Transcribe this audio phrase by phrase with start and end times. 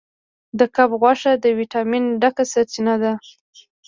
[0.59, 3.13] د کب غوښه د ویټامین ډکه سرچینه ده.